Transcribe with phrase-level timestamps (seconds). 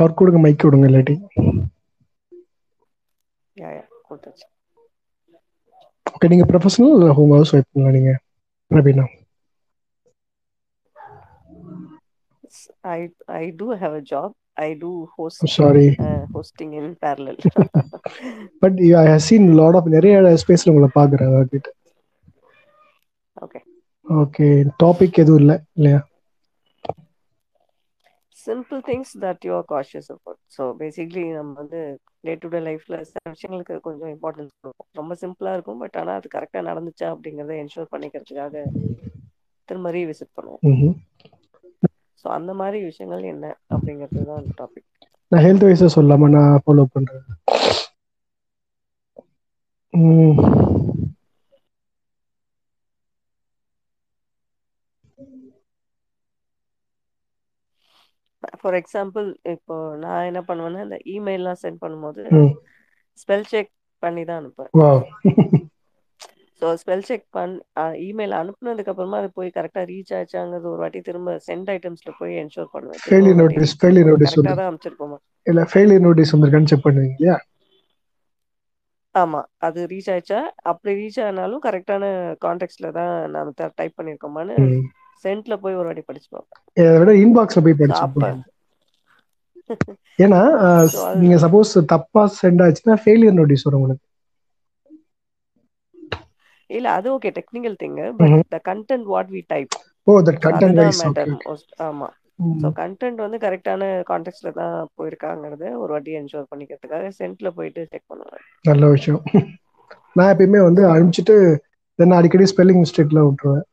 [0.00, 1.16] அவர் கொடுங்க மைக் கொடுங்க இல்லாட்டி
[3.56, 3.84] யா யா
[6.14, 8.12] ஓகே நீங்க ப்ரொஃபஷனல் இல்லை ஹோம் ஹவுஸ் ஒய்ஃப்ங்களா நீங்க?
[8.70, 9.06] Rabeena
[12.84, 14.32] I I do have a job.
[14.56, 15.86] I do host sorry
[16.34, 17.38] hosting in parallel.
[18.62, 20.90] But I have seen lot of நிறைய ஸ்பேஸ்ல உங்களை
[21.30, 21.68] அவர்கிட்ட.
[23.36, 23.62] Okay.
[24.06, 24.46] ஓகே
[24.82, 26.00] டாபிக் எதுவும் இல்லை இல்லையா?
[28.46, 30.36] Simple things that you are cautious about.
[30.56, 31.80] So basically நம்ம வந்து
[32.26, 34.88] day to day லைஃப்ல சில விஷயங்களுக்கு கொஞ்சம் இம்பார்ட்டன்ஸ் கொடுப்போம்.
[35.00, 38.62] ரொம்ப சிம்பிளா இருக்கும் பட் ஆனா அது கரெக்டா நடந்துச்சா அப்படிங்கறத என்ஷூர் பண்ணிக்கிறதுக்காக
[39.68, 40.94] திரும்ப ரீவிசிட் பண்ணுவோம்.
[42.20, 44.88] ஸோ அந்த மாதிரி விஷயங்கள் என்ன அப்படிங்கிறது தான் டாபிக்
[45.32, 47.24] நான் ஹெல்த் வைஸாக சொல்லாம நான் ஃபாலோ பண்றேன்.
[58.66, 62.22] ஃபார் எக்ஸாம்பிள் இப்போ நான் என்ன பண்ணுவேன்னா இந்த இமெயில்லாம் சென்ட் பண்ணும்போது.
[63.18, 64.96] ஸ்பெல் செக் பண்ணி தான் அனுப்புவேன் Wow.
[66.62, 67.54] ஸோ ஸ்பெல் செக் பண்
[68.06, 72.70] இமெயில் அனுப்புனதுக்கு அப்புறமா அது போய் கரெக்டா ரீச் ஆச்சாங்கிறது ஒரு வாட்டி திரும்ப சென்ட் ஐட்டம்ஸ்ல போய் என்ஷூர்
[72.74, 77.36] பண்ணுவேன் failure notice கரெக்டா வந்து தான் அமைச்சிருப்போமா இல்ல ஃபெயிலியர் நோட்டீஸ் வந்திருக்கான்னு செக் பண்ணுவீங்க இல்லையா
[79.14, 82.04] ஆமா அது ரீச் ஆயிடுச்சா அப்படி ரீச் ஆனாலும் கரெக்டான
[82.44, 84.56] கான்டெக்ட்ல தான் நாம டைப் பண்ணிருக்கோமான்னு.
[85.24, 88.44] சென்ட்ல போய் ஒரு வாட்டி படிச்சு பார்ப்பேன் இதை விட இன்பாக்ஸ்ல போய் படிச்சு பாருங்க.
[90.18, 90.40] ஏன்னா
[91.20, 94.04] நீங்க சப்போஸ் தப்பா சென்ட் ஆச்சுன்னா ஃபெயிலியர் நோட்டீஸ் வரும் உங்களுக்கு.
[96.70, 98.36] இல்ல அது okay technical thing but.
[98.54, 99.74] The content what we type
[100.06, 101.02] oh that content wise
[101.88, 102.08] ஆமா.
[102.62, 108.44] ஸோ கண்டென்ட் வந்து கரெக்டான கான்டெக்ட்ல தான் போயிருக்காங்கிறத ஒரு வாட்டி என்ஷூர் பண்ணிக்கிறதுக்காக சென்ட்ல போயிட்டு செக் பண்ணுவேன்.
[108.64, 109.22] நல்ல விஷயம்.
[110.16, 111.36] நான் எப்பயுமே வந்து அனுப்பிச்சிட்டு
[111.98, 113.66] தென் அடிக்கடி ஸ்பெல்லிங் மிஸ்டேக்ல விட்டுருவேன்.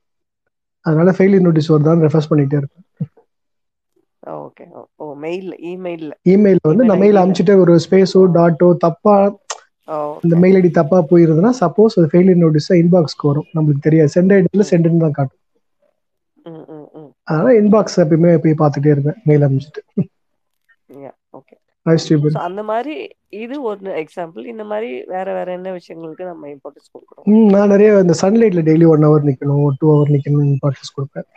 [0.85, 2.82] அதனால ஃபெயிலியர் நோட்டீஸ் வருதான்னு ரெஃபர்ஸ் பண்ணிட்டே இருப்பேன்.
[4.23, 4.65] ஓகே
[4.99, 7.19] ஓ மெயில் இமெயில்ல இமெயில் வந்து Email மெயில்.
[7.21, 9.15] அனுப்பிச்சிட்டு ஒரு ஸ்பேஸோ டாட்டோ தப்பா
[10.23, 13.47] இந்த மெயில் ஐடி தப்பா போயிருதுன்னா சப்போஸ் அது ஃபெயிலியர் நோட்டீஸ் இன்பாக்ஸ்க்கு வரும்.
[13.55, 14.11] நம்மளுக்கு தெரியாது.
[14.15, 15.39] சென்ட் ஐடியில் சென்ட்னு தான் காட்டும்.
[16.45, 17.09] ம் ம் ம்.
[17.27, 20.09] அதனால இன்பாக்ஸ் எப்பயுமே போய் பார்த்துட்டே இருப்பேன் மெயில் அனுப்பிச்சிட்டு
[22.43, 22.93] அந்த மாதிரி
[23.37, 28.15] இது ஒரு எக்ஸாம்பிள் இந்த மாதிரி வேற வேற என்ன விஷயங்களுக்கு நம்ம இம்பார்ட்டன்ஸ் கொடுக்குறோம் நான் நிறைய இந்த
[28.21, 31.27] சன்லைட்ல டெய்லி ஒன் ஹவர் நிக்கணும் டூ ஹவர் நிக்கணும் இம்பார்ட்டன்ஸ் கொடுப்பேன்.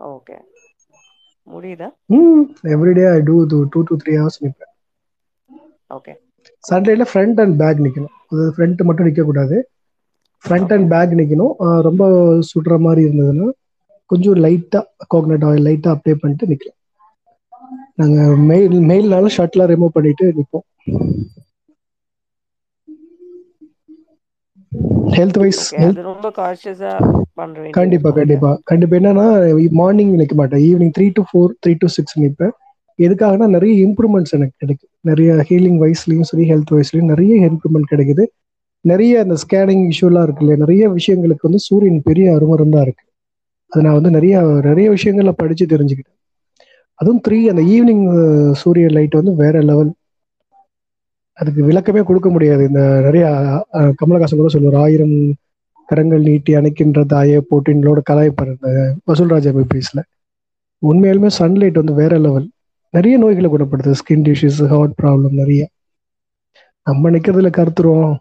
[0.00, 0.36] ஓகே
[1.48, 1.88] முடியுதா?
[2.10, 2.42] ம்
[2.72, 4.72] everyday I do two to three hours நிற்பேன்
[5.90, 6.12] ஓகே
[6.64, 8.14] சன்லைட்ல ஃப்ரண்ட் அண்ட் பேக் நிக்கணும்.
[8.26, 9.56] அதாவது ஃப்ரண்ட் மட்டும் நிக்க கூடாது
[10.44, 11.54] ஃப்ரண்ட் அண்ட் பேக் நிக்கணும்.
[11.64, 12.02] அஹ் ரொம்ப
[12.48, 13.48] சுடுற மாதிரி இருந்ததுன்னா
[14.10, 14.80] கொஞ்சம் லைட்டா
[15.12, 16.76] கோகனட் ஆயில் லைட்டா அப்ளை பண்ணிட்டு நிக்கலாம்.
[17.96, 20.66] நாங்க மெயில் மெயில்னால ஷர்ட்லாம் ரிமூவ் பண்ணிட்டு நிப்போம்.
[25.16, 25.74] ஹெல்த் வைஸ்
[26.10, 26.92] ரொம்ப கான்ஷியஸா
[27.38, 28.10] பண்ற வேண்டியது கண்டிப்பா.
[28.10, 28.50] கண்டிப்பா.
[28.64, 28.96] கண்டிப்பா.
[28.96, 29.26] என்னன்னா
[29.70, 30.62] மார்னிங் நிக்க மாட்டேன்.
[30.62, 32.54] Evening three to four three to six நிற்பேன்
[32.98, 34.92] எதுக்காகனா நிறைய இம்ப்ரூவ்மெண்ட்ஸ் எனக்கு கிடைக்கும்.
[35.00, 38.24] நிறைய ஹீலிங் வைஸ்லயும் சரி ஹெல்த் வைஸ்லயும் நிறைய இம்ப்ரூவ்மெண்ட் கிடைக்குது.
[38.84, 43.04] நிறைய அந்த ஸ்கேனிங் இஷ்யூலாம் இருக்கு இல்லையா நிறைய விஷயங்களுக்கு வந்து சூரியன் பெரிய அருமருந்தா இருக்கு.
[43.72, 46.16] அது நான் வந்து நிறைய நிறைய விஷயங்கள்ல படிச்சு தெரிஞ்சுக்கிட்டேன்.
[46.98, 48.04] அதுவும் த்ரீ அந்த ஈவினிங்
[48.52, 49.90] சூரிய லைட் வந்து வேற லெவல்
[51.38, 52.62] அதுக்கு விளக்கமே கொடுக்க முடியாது.
[52.68, 53.26] இந்த நிறைய
[54.00, 55.16] கமலஹாசன் கூட சொல்லுவார் ஆயிரம்
[55.88, 58.70] கரங்கள் நீட்டி அணைக்கின்ற தாயை போட்டின்களோட கலாய்ப்பார் இந்த
[59.10, 60.00] வசூல்ராஜ் எம்பிபிஎஸ்ல
[60.82, 62.46] உண்மையாலுமே சன்லைட் வந்து வேற லெவல்
[62.94, 64.00] நிறைய நோய்களை குணப்படுத்துது.
[64.00, 65.62] ஸ்கின் டிஷ்யூஸ் ஹார்ட் ப்ராப்ளம் நிறைய.
[66.86, 68.14] நம்ம நிக்கிறதுல கருத்துருவோம்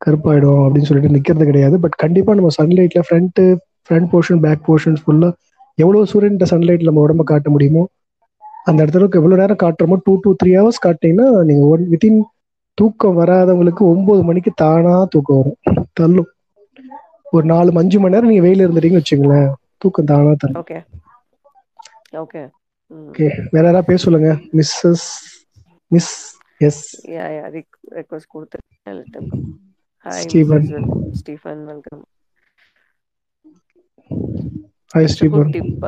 [0.00, 1.76] கருப்பாயிடும் அப்படின்னு சொல்லிட்டு நிக்கிறது கிடையாது.
[1.84, 3.40] பட் கண்டிப்பா நம்ம சன்லைட்ல front
[3.86, 5.30] front portion back portion ஃபுல்லா
[5.78, 7.82] எவ்வளவு சூரியன் சன்லைட் நம்ம உடம்ப காட்ட முடியுமோ
[8.66, 12.20] அந்த இடத்துக்கு எவ்வளவு நேரம் காட்டுறோமோ டூ டூ த்ரீ ஹவர்ஸ் காட்டினீங்கன்னா நீங்க ஒன் வித்தின்
[12.78, 15.58] தூக்கம் வராதவங்களுக்கு ஒன்பது மணிக்கு தானா தூக்கம் வரும்.
[15.98, 16.30] தள்ளும்.
[17.34, 19.50] ஒரு நாலு அஞ்சு மணி நேரம் நீங்க வெயில இருந்துட்டீங்கன்னு வச்சுங்களேன்
[19.82, 20.60] தூக்கம் தானா தள்ளும்.
[20.62, 20.78] ஓகே
[22.22, 22.42] ஓகே
[23.10, 24.30] ஓகே வேற யாராவது பேச சொல்லுங்க.
[24.58, 25.06] Mrs
[25.92, 26.12] miss
[26.68, 26.82] yes
[27.16, 27.46] yeah yeah
[27.98, 29.30] request கொடுத்துருக்கேன்
[30.06, 30.68] hi Stephen.
[31.20, 32.02] Stephen welcome
[34.94, 35.06] hi
[35.54, 35.84] Deep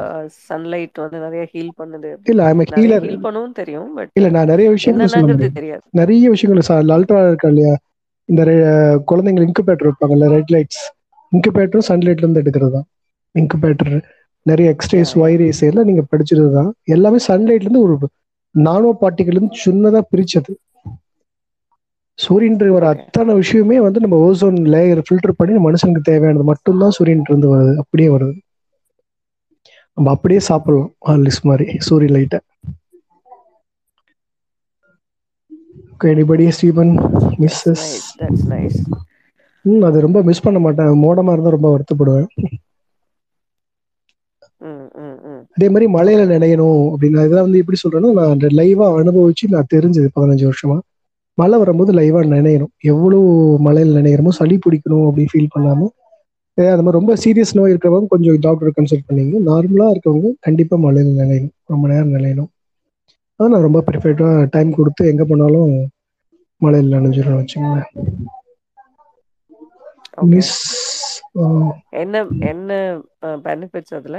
[0.48, 2.10] sunlight வந்து நிறைய ஹீல் பண்ணுது.
[2.30, 5.82] இல்ல ஐம் நிறைய ஹீலர் ஹீல் பண்ணுவும் தெரியும் பட் இல்ல நான் நிறைய விஷயங்கள் சொல்ல தெரியாது.
[6.00, 7.74] நிறைய விஷயங்கள் அல்ட்ரா இருக்கா இல்லையா
[8.28, 8.42] இந்த
[9.10, 10.82] குழந்தைங்க இன்குபேட்டர் வைப்பாங்கல்ல ரெட் லைட்ஸ்
[11.32, 12.86] இன்குபேட்டரும் சன்லைட்ல இருந்து எடுக்கிறது தான்
[13.34, 13.94] இன்குபேட்டர்
[14.46, 15.12] நிறைய எக்ஸ்ரேஸ்.
[15.22, 18.08] வைரேஸ் எல்லாம் நீங்க படிச்சது தான் எல்லாமே சன்லைட்ல இருந்து ஒரு
[18.54, 20.52] நானோ பார்ட்டிகள் இருந்து சின்னதா பிரிச்சது.
[22.18, 22.90] சூரியன் Okay.
[22.90, 27.72] அத்தனை விஷயமே வந்து நம்ம ஓசோன் லேயர் ஃபில்டர் பண்ணி மனுஷனுக்கு தேவையானது மட்டும்தான் சூரியன் இருந்து வருது.
[27.82, 28.34] அப்படியே வருது.
[29.96, 31.66] நம்ம அப்படியே சாப்பிடலாம் ஹார்லிக்ஸ் மாதிரி.
[31.88, 32.38] சூரிய லைட்டை
[35.94, 36.92] ஓகே எனிபடி ஸ்டீபன்
[37.42, 37.84] மிஸ்ஸஸ்.
[39.64, 40.90] ம் அது ரொம்ப மிஸ் பண்ண மாட்டேன்.
[41.04, 42.28] மோடமா இருந்தா ரொம்ப வருத்தப்படுவேன்.
[45.56, 50.46] அதே மாதிரி மழையில நினையணும் அப்படின்னு இதெல்லாம் வந்து எப்படி சொல்றேன்னா நான் லைவா அனுபவிச்சு நான் தெரிஞ்சது பதினஞ்சு
[50.48, 50.76] வருஷமா.
[51.38, 52.72] மழை வரும்போது லைவா நினையணும்.
[52.92, 53.24] எவ்வளவு
[53.66, 55.88] மழையில நினைக்கிறோமோ சளி பிடிக்கணும் அப்படின்னு ஃபீல் பண்ணாம
[56.56, 61.54] அந்த மாதிரி ரொம்ப சீரியஸ் நோய் இருக்கிறவங்க கொஞ்சம் டாக்டரை கன்சல்ட் பண்ணீங்க நார்மலா இருக்கவங்க கண்டிப்பா மழையில நினையணும்.
[61.72, 62.50] ரொம்ப நேரம் நினையணும்.
[63.40, 65.72] அதான் நான் ரொம்ப ப்ரிஃபர்டா டைம் கொடுத்து எங்க போனாலும்
[66.60, 67.90] மழையில நினைஞ்சிடும் வச்சுங்களேன்
[70.20, 70.54] ஓகே மிஸ்
[72.02, 72.72] என்ன என்ன
[73.48, 74.18] பெனிஃபிட்ஸ் அதுல?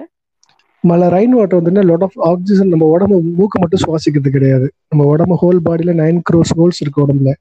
[0.83, 4.67] மழை ரெயின் வாட்டர் வந்து லாட் ஆஃப் ஆக்சிஜன் நம்ம உடம்பு மூக்கு மட்டும் சுவாசிக்கிறது கிடையாது.
[4.89, 7.31] நம்ம உடம்பு ஹோல் பாடியில நைன் க்ரோஸ் ஹோல்ஸ் இருக்கு உடம்புல.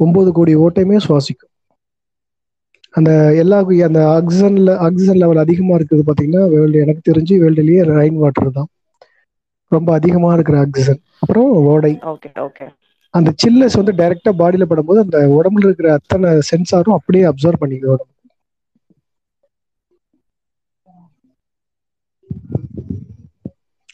[0.00, 1.52] ஒன்பது கோடி ஓட்டையுமே சுவாசிக்கும்.
[2.94, 3.10] அந்த
[3.42, 3.58] எல்லா
[3.88, 8.70] அந்த ஆக்சிஜன்ல ஆக்சிஜன் லெவல் அதிகமா இருக்குது பாத்தீங்கன்னா வேர்ல்டு எனக்கு தெரிஞ்சு வேர்ல்டுலயே ரெயின் வாட்டர் தான்.
[9.72, 11.92] ரொம்ப அதிகமா இருக்கிற ஆக்சிஜன் அப்புறம் ஓடை.
[12.12, 12.66] ஓகே ஓகே
[13.14, 18.12] அந்த சில்னஸ் வந்து டைரக்டா பாடியில படும்போது அந்த உடம்புல இருக்கிற அத்தனை சென்சாரும் அப்படியே அப்சர்வ் பண்ணிக்குது உடம்பு.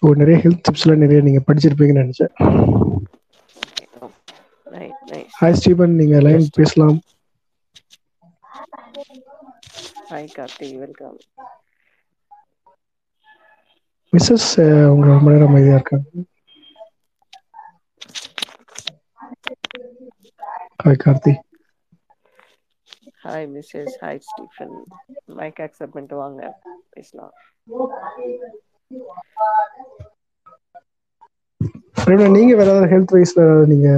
[0.02, 2.32] ஓ நிறைய ஹெல்த் டிப்ஸ்லாம் நிறைய நீங்க படிச்சிருப்பீங்கன்னு நினைச்சேன்.
[5.40, 6.98] ஹாய் ஸ்டீபன் நீங்க லைன் பேசலாம்.
[10.08, 11.18] ஹாய் கார்த்தி வெல்கம்
[14.12, 14.48] மிஸ்ஸஸ்
[14.92, 16.06] உங்க ரொம்ப நேரம் அமைதியா இருக்காங்க.
[20.82, 21.32] Hi Karthi
[23.24, 24.74] hi Mrs hi Stephen
[25.34, 26.42] mic accept பண்ணிட்டு வாங்க.
[26.90, 27.34] பேசலாம்.
[32.34, 33.88] நீங்க வேற ஏதாவது ஹெல்த் வைஸ்ல நீங்க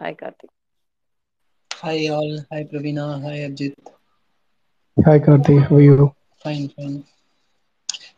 [0.00, 0.46] hi Karthi
[1.70, 2.46] Hi all.
[2.48, 3.06] Hi Pravina.
[3.20, 3.74] Hi Abjit.
[4.96, 5.96] Hi Karthi ஐயோ
[6.44, 6.96] Fine, fine.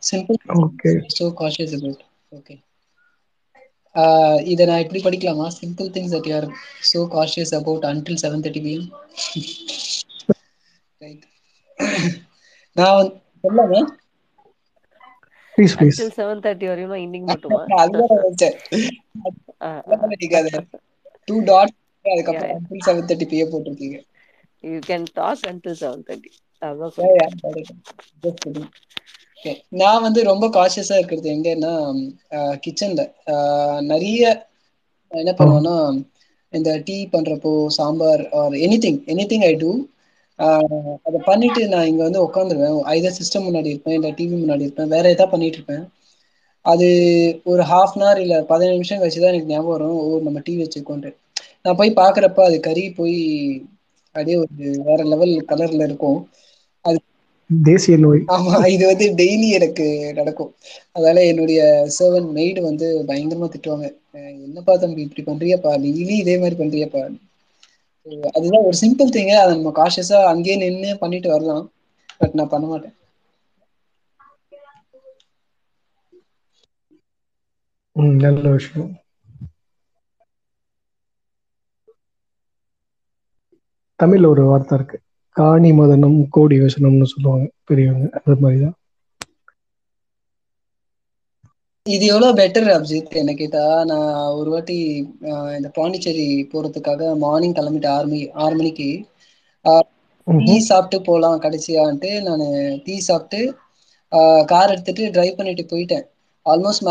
[0.01, 0.37] Simple.
[0.57, 1.99] Okay So cautious about.
[2.31, 2.57] Okay.
[3.95, 6.47] Uh, இதை நான் எப்படி படிக்கலாமா simple things that you're
[6.89, 8.87] so cautious about until seven thirty PM
[11.01, 11.25] right
[12.75, 13.13] நான் வந்து
[13.43, 13.81] சொல்லாமா
[15.57, 18.57] please please until seven thirty வரையுமா இன்னைக்கு மட்டுமா அதுதான் நான் வச்சேன்
[21.27, 21.73] டூ டாட்
[22.05, 23.97] அதுக்கப்புறம் அன்டில் செவன் தேர்ட்டி பிஎம் போட்டிருக்கீங்க.
[24.63, 26.31] You can talk until seven thirty.
[29.79, 31.73] நான் வந்து ரொம்ப காஷியஸா இருக்கிறது எங்கன்னா
[32.65, 33.01] கிச்சன்ல
[33.91, 34.21] நிறைய
[35.11, 35.75] என்ன பண்ணுவேன்னா
[36.53, 38.99] இந்த டீ பண்றப்போ sambar or anything
[39.31, 39.71] anything I do
[41.07, 45.05] அதை பண்ணிட்டு நான் இங்க வந்து உட்காந்துருவேன் ஐதர் சிஸ்டம் முன்னாடி இருப்பேன் இல்லை டிவி முன்னாடி இருப்பேன் வேற
[45.09, 45.83] ஏதாவது பண்ணிட்டு இருப்பேன்.
[46.65, 46.87] அது
[47.45, 49.95] ஒரு ஹாஃப் அன் ஹவர் இல்லை பதினஞ்சு நிமிஷம் கழிச்சு தான் எனக்கு ஞாபகம் வரும்.
[50.01, 51.11] ஓ நம்ம டீ வச்சுக்கோன்ட்டு
[51.65, 53.17] நான் போய் பார்க்குறப்ப அது கறி போய்
[54.15, 54.53] அப்படியே ஒரு
[54.87, 56.19] வேற லெவல் கலர்ல இருக்கும்.
[57.49, 58.21] தேசிய நோய்.
[58.33, 59.85] ஆமா இது வந்து டெய்லி எனக்கு
[60.17, 60.51] நடக்கும்.
[60.95, 61.61] அதனால என்னுடைய
[61.95, 63.87] சர்வன் மெய்டு வந்து பயங்கரமா திட்டுவாங்க.
[64.45, 65.73] என்னப்பா தம்பி இப்படி பண்றியப்பா?
[65.85, 67.03] டெய்லி இதே மாதிரி பண்றியப்பா?
[68.31, 71.65] அதுதான் ஒரு சிம்பிள் திங்க அதை நம்ம காஷியஸா அங்கேயே நின்று பண்ணிட்டு வரலாம்.
[72.21, 72.95] பட் நான் பண்ண மாட்டேன்.
[77.95, 78.91] ம், நல்ல விஷயம்.
[83.99, 84.97] தமிழ்ல ஒரு வார்த்தை இருக்கு.
[85.35, 87.47] காணி மதனம் கோடி வசனம்னு சொல்லுவாங்க.
[87.63, 88.07] பெரியவங்க.
[88.19, 88.77] அது மாதிரிதான்.
[91.85, 93.09] இது எவ்வளவு பெட்டர் அபிஜித்?
[93.13, 94.77] என்ன கேட்டா நான் ஒரு வாட்டி
[95.57, 98.89] இந்த பாண்டிச்சேரி போறதுக்காக மார்னிங் கிளம்பிட்டு ஆறு மணி ஆறு மணிக்கு
[100.27, 102.45] டீ சாப்பிட்டு போலாம் கடைசியான்ட்டு நான்
[102.83, 103.41] டீ சாப்பிட்டு
[104.45, 106.05] கார் எடுத்துட்டு டிரைவ் பண்ணிட்டு போயிட்டேன்.
[106.45, 106.85] ஆல்மோஸ்ட்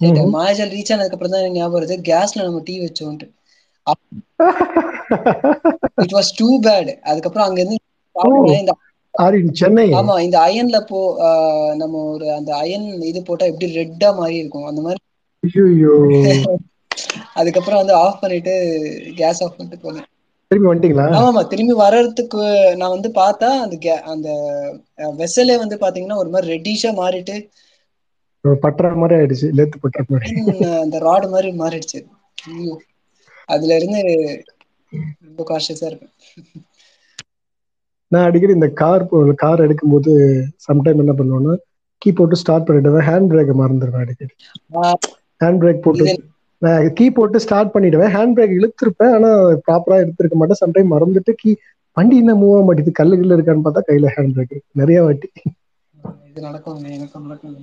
[0.00, 0.30] ம்ஹும்.
[0.34, 1.96] மாயாஜல் ரீச் ஆனதுக்கு அப்புறம் தான் எனக்கு ஞாபகம் வருது.
[2.08, 3.26] கேஸ்ல நம்ம டீ வச்சோன்ட்டு.
[6.04, 7.78] இட் வாஸ் டூ பேட் அதுக்கப்புறம் அங்க இருந்து.
[8.56, 8.72] இந்த
[9.60, 10.98] சென்னை ஆமா இந்த அயன்ல போ
[11.80, 14.66] நம்ம ஒரு அந்த அயன் இது போட்டா எப்படி ரெட்டா மாதிரி இருக்கும்.
[14.70, 15.00] அந்த மாதிரி.
[15.42, 15.94] ஐயோ
[17.38, 18.52] அதுக்கப்புறம் வந்து ஆஃப் பண்ணிட்டு
[19.18, 20.06] கேஸ் ஆஃப் பண்ணிட்டு போனேன்.
[20.50, 21.06] திரும்பி வந்துட்டீங்களா?
[21.18, 22.42] ஆமாமா திரும்பி வர்றதுக்கு
[22.80, 23.76] நான் வந்து பார்த்தா அந்த
[24.12, 24.28] அந்த
[25.18, 27.36] வெசலே வந்து பாத்தீங்கன்னா ஒரு மாதிரி ரெட்டிஷா மாறிட்டு
[28.64, 30.28] பற்ற மாதிரி ஆயிடுச்சு லேத்து பற்ற மாதிரி.
[30.84, 32.00] அந்த ராடு மாதிரி மாறிடுச்சு.
[33.54, 34.00] அதுல இருந்து
[35.26, 36.12] ரொம்ப காஷியஸா இருப்பேன்.
[38.12, 39.04] நான் அடிக்கடி இந்த கார்
[39.44, 40.12] கார் எடுக்கும்போது
[40.66, 41.54] சம்டைம் என்ன பண்ணுவேன்னா
[42.02, 43.06] கீ போட்டு ஸ்டார்ட் பண்ணிடுவேன்.
[43.08, 44.34] ஹேண்ட் பிரேக்கை மறந்துடுவேன் அடிக்கடி.
[45.42, 46.06] ஹேண்ட் பிரேக் போட்டு
[46.62, 48.12] நான் கீ போட்டு ஸ்டார்ட் பண்ணிடுவேன்.
[48.16, 49.14] ஹேண்ட் பிரேக் இழுத்திருப்பேன்.
[49.16, 49.30] ஆனா
[49.66, 50.62] ப்ராப்பரா எடுத்திருக்க மாட்டேன்.
[50.64, 51.52] சம்டைம் மறந்துட்டு கீ
[51.96, 55.28] வண்டி என்ன மூவ் ஆக மாட்டேது கல்லு கில்லு இருக்கான்னு பார்த்தா கையில ஹேண்ட் பிரேக் நிறைய வாட்டி.
[56.30, 57.54] இது நடக்கும் எனக்கும் நடக்கும்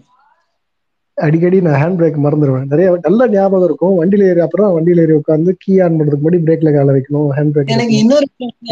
[1.18, 3.98] அடிக்கடி நான் ஹேண்ட் பிரேக் மறந்துடுவேன் நிறைய நல்ல ஞாபகம் இருக்கும்.
[4.00, 7.68] வண்டியில ஏறி அப்புறம் வண்டியில ஏறி உட்காந்து கீ ஆன் பண்றதுக்கு முன்னாடி பிரேக்ல கால வைக்கணும் ஹேண்ட் பிரேக்
[7.68, 8.28] எனக்கு இன்னொரு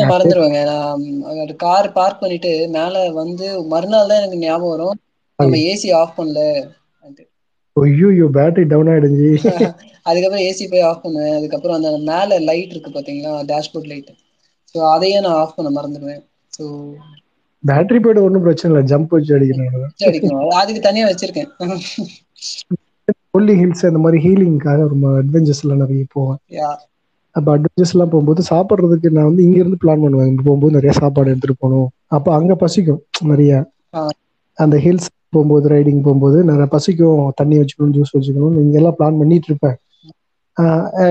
[0.10, 1.04] மறந்துடுவேங்க நான்
[1.62, 4.98] கார் பார்க் பண்ணிட்டு மேல வந்து மறுநாள் தான் எனக்கு ஞாபகம் வரும்.
[5.40, 6.42] நம்ம ஏசி ஆஃப் பண்ணல.
[7.76, 9.30] ஐயோ பேட்டரி டவுன் ஆயிடுச்சு.
[10.08, 11.36] அதுக்கப்புறம் ஏசி போய் ஆஃப் பண்ணுவேன்.
[11.38, 13.34] அதுக்கப்புறம் அந்த மேல லைட் இருக்கு பாத்தீங்களா?
[13.50, 14.12] டேஷ்போர்ட் லைட்
[14.76, 16.22] ஸோ அதையே நான் ஆஃப் பண்ண மறந்துடுவேன்
[16.54, 16.64] ஸோ
[17.70, 18.84] பேட்டரி போய்ட ஒன்றும் பிரச்சனை இல்லை.
[18.92, 21.50] ஜம்ப் வச்சு அடிக்கணும் அதுக்கு தனியா வச்சிருக்கேன்.
[23.34, 26.40] கொல்லி ஹில்ஸ் அந்த மாதிரி ஹீலிங்காக ரொம்ப அட்வென்ச்சர்ஸ் எல்லாம் நிறைய போவேன்.
[27.36, 30.30] அப்போ அட்வென்ச்சர்ஸ் எல்லாம் போகும்போது சாப்பிட்றதுக்கு நான் வந்து இங்க இருந்து பிளான் பண்ணுவேன்.
[30.32, 31.90] இங்க போகும்போது நிறைய சாப்பாடு எடுத்துட்டு போகணும்.
[32.18, 33.62] அப்போ அங்க பசிக்கும் நிறைய.
[34.58, 37.22] அந்த ஹில்ஸ் போகும்போது ரைடிங் போகும்போது நிறைய பசிக்கும்.
[37.40, 38.60] தண்ணி வச்சுக்கணும் ஜூஸ் வச்சுக்கணும்.
[38.66, 39.78] இங்க எல்லாம் பிளான் பண்ணிட்டு இருப்பேன்.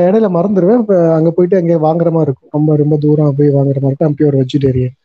[0.06, 2.52] இடையில மறந்துடுவேன் இப்போ அங்க போயிட்டு அங்கே வாங்குற மாதிரி இருக்கும்.
[2.56, 4.16] ரொம்ப ரொம்ப தூரம் போய் வாங்குற மாதிரி இருக்கும்.
[4.18, 4.96] பியூர் வெஜிடேரியன்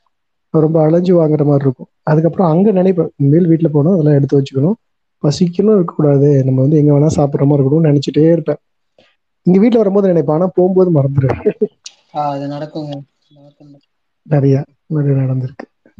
[0.49, 1.87] ரொம்ப அலைஞ்சு வாங்குற மாதிரி இருக்கும்.
[2.03, 4.73] அதுக்கப்புறம் அங்க நினைப்பேன் இனிமேல் வீட்டுல போனா அதெல்லாம் எடுத்து வச்சுக்கணும்.
[5.21, 6.43] பசிக்கணும் இருக்கக்கூடாது.
[6.43, 8.55] நம்ம வந்து எங்க வேணா சாப்பிட்ற மாதிரி இருக்கணும்னு நினைச்சிட்டே இருப்பேன்.
[9.41, 11.51] இங்க வீட்டுல வரும்போது நினைப்பேன் ஆனா போகும்போது மறந்துடுவேன்.
[12.13, 13.01] ஆ, அது நடக்குங்க.
[14.21, 15.91] நிறைய நிறைய நடந்திருக்கு.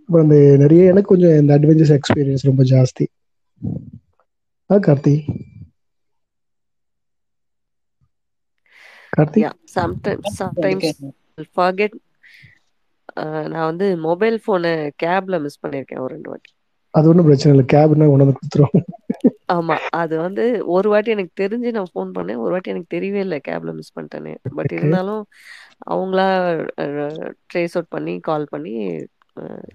[0.00, 3.06] அப்புறம் அந்த நிறைய எனக்கு கொஞ்சம் இந்த அட்வென்ச்சர்ஸ் எக்ஸ்பீரியன்ஸ் ரொம்ப ஜாஸ்தி.
[4.70, 5.40] ஆ கார்த்தி.
[9.16, 9.50] கார்த்தி?
[9.74, 12.00] சம்டைம்ஸ் சம்டைம்ஸ் இருக்கேன்.
[13.52, 14.72] நான் வந்து மொபைல் ஃபோனை
[15.04, 16.50] கேப்ல மிஸ் பண்ணியிருக்கேன் ஒரு ரெண்டு வாட்டி.
[16.94, 17.66] அது ஒன்றும் பிரச்சனை இல்லை.
[17.74, 18.74] கேப்னா உணர்ந்து கொடுத்துரும்
[19.54, 19.76] ஆமா.
[20.00, 22.40] அது வந்து ஒரு வாட்டி எனக்கு தெரிஞ்சு நான் ஃபோன் பண்ணேன்.
[22.44, 24.32] ஒரு வாட்டி எனக்கு தெரியவே இல்லை கேப்ல மிஸ் பண்ணிட்டேன்னு.
[24.58, 24.72] பட்.
[24.78, 25.22] இருந்தாலும்
[25.92, 26.26] அவங்களா
[27.50, 28.74] ட்ரேஸ் அவுட் பண்ணி கால் பண்ணி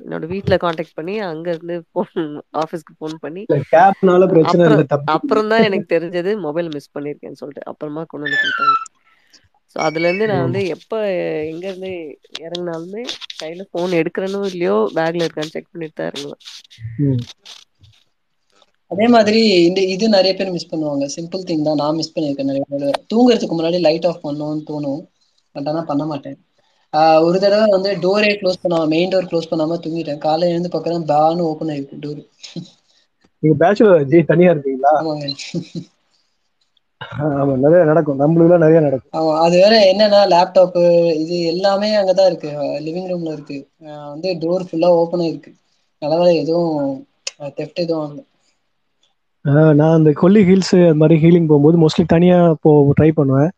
[0.04, 2.26] என்னோட வீட்ல காண்டாக்ட் பண்ணி அங்க இருந்து ஃபோன்
[2.64, 3.42] ஆஃபீஸ்க்கு ஃபோன் பண்ணி
[3.74, 4.66] கேப்னால பிரச்சனை
[5.16, 7.64] அப்புறம் தான் எனக்கு தெரிஞ்சது மொபைல் மிஸ் பண்ணியிருக்கேன்னு சொல்லிட்டு.
[7.72, 8.76] அப்புறமா கொண்டு வந்து கொடுத்தாங்க.
[9.78, 11.00] ஸோ அதுல இருந்து நான் வந்து எப்ப
[11.50, 11.92] எங்க இருந்து
[12.42, 13.04] இறங்குனாலுமே
[13.36, 16.42] கையில ஃபோன் எடுக்கிறனோ இல்லையோ பேக்ல இருக்கான்னு செக் பண்ணிட்டு தான் இறங்குவேன்.
[18.92, 21.06] அதே மாதிரி இந்த இது நிறைய பேர் மிஸ் பண்ணுவாங்க.
[21.16, 21.80] சிம்பிள் திங் தான்.
[21.82, 25.02] நான் மிஸ் பண்ணியிருக்கேன் நிறைய தடவை தூங்குறதுக்கு முன்னாடி லைட் ஆஃப் பண்ணணும்னு தோணும்.
[25.56, 26.38] பட் ஆனால் பண்ண மாட்டேன்.
[27.28, 30.24] ஒரு தடவை வந்து டோரே க்ளோஸ் பண்ணாம மெயின் டோர் க்ளோஸ் பண்ணாம தூங்கிட்டேன்.
[30.26, 32.22] காலையில எழுந்து பார்க்கறேன் பேனு ஓப்பன் ஆயிருக்கு டோர்
[33.44, 35.28] நீங்க பேச்சுலர் ஜி தனியா இருக்கீங்களா ஆமாங்க.
[37.02, 38.20] ஆமா நிறைய நடக்கும்.
[38.22, 39.14] நம்மளுக்குலாம் நிறைய நடக்கும்.
[39.18, 40.84] ஆமா அது வேற என்னன்னா லேப்டாப்பு
[41.24, 42.52] இது எல்லாமே அங்கதான் இருக்கு.
[42.86, 43.58] லிவிங் ரூம்ல இருக்கு.
[44.14, 45.52] வந்து டோர் ஃபுல்லா ஓப்பன் ஆயிருக்கு.
[46.02, 46.74] நல்ல வேளை எதுவும்
[47.60, 48.22] தெஃப்ட் எதுவும் ஆகல.
[49.80, 53.52] நான் அந்த கொல்லி ஹில்ஸ் அது மாதிரி ஹீலிங் போகும்போது மோஸ்ட்லி தனியா போ ட்ரை பண்ணுவேன்.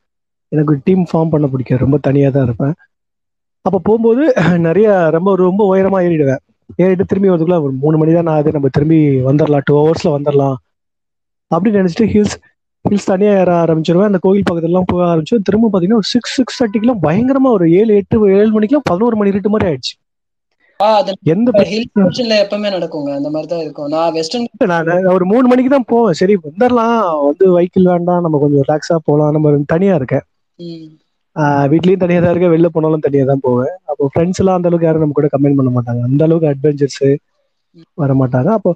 [0.51, 2.75] எனக்கு டீம் ஃபார்ம் பண்ண பிடிக்காது ரொம்ப தனியா தான் இருப்பேன்.
[3.65, 4.24] அப்போ போகும்போது
[4.67, 6.41] நிறைய ரொம்ப ரொம்ப உயரமா ஏறிடுவேன்.
[6.79, 8.55] ஏறிட்டு திரும்பி வரதுக்குள்ள ஒரு மூணு மணி தான் ஆகுது.
[8.58, 10.58] நம்ம திரும்பி வந்துடலாம் டூ ஹவர்ஸ்ல வந்துடலாம்
[11.51, 12.36] அப்படின்னு நினைச்சிட்டு ஹில்ஸ்
[12.86, 14.09] ஹில்ஸ் தனியா ஏற ஆரம்பிச்சிருவேன்.
[14.12, 18.17] அந்த கோயில் பக்கத்துலலாம் போக ஆரம்பிச்சு திரும்ப பாத்தீங்கன்னா ஒரு சிக்ஸ் சிக்ஸ் தேர்ட்டிக்குலாம் பயங்கரமா ஒரு ஏழு எட்டு
[18.38, 19.95] ஏழு மணிக்கெல்லாம் பதினோரு மணி இருட்டு மாதிரி ஆயிடுச்சு.
[21.33, 21.50] எந்த
[22.43, 23.09] எப்பவுமே நடக்குங்க.
[23.19, 23.89] அந்த மாதிரி தான் இருக்கும்.
[23.93, 26.17] நான் வெஸ்டர்ன் நான் ஒரு மூணு மணிக்கு தான் போவேன்.
[26.19, 28.24] சரி வந்துடலாம் வந்து வைக்கிள் வேண்டாம்.
[28.25, 30.25] நம்ம கொஞ்சம் ரிலாக்ஸா போகலாம் நம்ம தனியா இருக்கேன்.
[31.74, 32.53] வீட்லயும் தனியா தான் இருக்கேன்.
[32.53, 33.74] வெளில போனாலும் தனியா தான் போவேன்.
[33.91, 36.01] அப்போ ஃப்ரெண்ட்ஸ் எல்லாம் அந்த அளவுக்கு யாரும் நம்ம கூட கமெண்ட் பண்ண மாட்டாங்க.
[36.09, 37.03] அந்த அளவுக்கு அட்வென்ச்சர்ஸ்
[38.03, 38.71] வர மாட்டாங்க அப்போ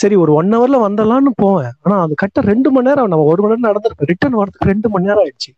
[0.00, 1.72] சரி ஒரு ஒன் ஹவர்ல வந்துடலாம்னு போவேன்.
[1.82, 5.06] ஆனா அது கட்ட ரெண்டு மணி நேரம் நம்ம ஒரு மணி நேரம் நடந்திருப்போம் ரிட்டர்ன் வரதுக்கு ரெண்டு மணி
[5.06, 5.52] நேரம் ஆயிடுச்சு.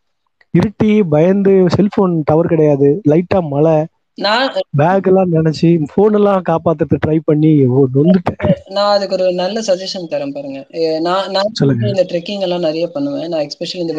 [0.54, 2.88] இருட்டி பயந்து செல்போன் டவர் கிடையாது.
[3.08, 3.78] லைட்டா மழை.
[4.14, 8.50] நான் பேக் எல்லாம் நினைச்சு போன் எல்லாம் காப்பாத்துறது ட்ரை பண்ணி ஓ, நொந்துட்டேன்.
[8.68, 10.60] நான் அதுக்கு ஒரு நல்ல சஜஷன் தரேன் பாருங்க.
[11.00, 11.52] நான் நான்.
[11.94, 13.28] இந்த ட்ரெக்கிங் எல்லாம் நிறைய பண்ணுவேன்.
[13.28, 13.94] நான் எஸ்பெஷலி இந்த.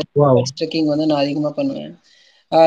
[0.60, 1.94] ட்ரெக்கிங் வந்து நான் அதிகமா பண்ணுவேன்.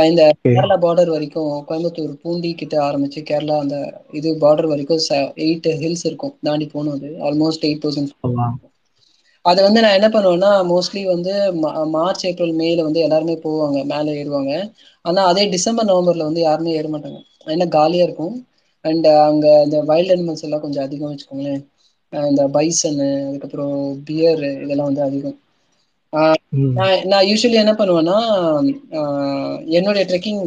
[0.04, 0.22] இந்த.
[0.46, 1.32] கேரளா பார்டர் வரைக்கும்
[1.66, 3.76] கோயம்புத்தூர் பூண்டி கிட்ட ஆரம்பிச்சு கேரளா அந்த
[4.12, 5.02] இது பார்டர் வரைக்கும்
[5.44, 8.12] எயிட் ஹில்ஸ் இருக்கும் தாண்டி போகணும் அது ஆல்மோஸ்ட் எயிட் தௌசண்ட்.
[9.44, 11.32] அது வந்து நான் என்ன பண்ணுவேன்னா மோஸ்ட்லி வந்து
[11.94, 14.52] மார்ச் ஏப்ரல் மேல வந்து எல்லாருமே போவாங்க மேலே ஏறுவாங்க
[15.04, 18.36] ஆனா அதே டிசம்பர் நவம்பர்ல வந்து யாருமே ஏற மாட்டாங்க ஏன்னா காலியா இருக்கும்
[18.84, 21.62] அண்ட் அங்க இந்த வைல்ட் அனிமல்ஸ் எல்லாம் கொஞ்சம் அதிகம் வச்சுக்கோங்களேன்
[22.12, 23.76] இந்த பைசனு அதுக்கப்புறம்
[24.06, 25.38] பியர் இதெல்லாம் வந்து அதிகம்.
[26.14, 28.18] நான் நான் யூஸ்வலி என்ன பண்ணுவேன்னா
[29.66, 30.42] என்னுடைய ட்ரெக்கிங்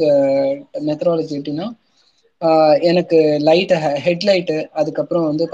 [0.85, 1.67] மெத்தடாலஜி எப்படின்னா
[2.81, 3.71] எனக்கு லைட்
[4.05, 5.49] ஹெட்லைட்டு அதுக்கப்புறம் வந்து